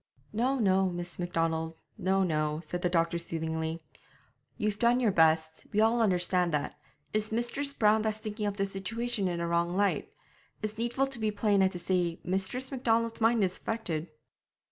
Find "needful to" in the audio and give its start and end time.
10.79-11.19